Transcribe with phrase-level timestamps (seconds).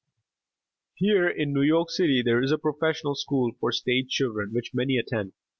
[0.95, 4.97] Here in New York City there is a professional school for stage children, which many
[4.97, 5.33] attend.